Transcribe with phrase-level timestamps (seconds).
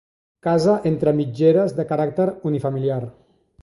[0.47, 3.03] Casa entre mitgeres de caràcter unifamiliar.